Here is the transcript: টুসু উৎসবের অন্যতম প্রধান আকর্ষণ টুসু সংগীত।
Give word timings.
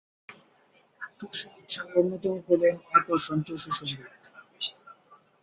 টুসু 1.17 1.45
উৎসবের 1.55 1.95
অন্যতম 1.99 2.33
প্রধান 2.47 2.75
আকর্ষণ 2.97 3.37
টুসু 3.47 3.69
সংগীত। 3.79 4.23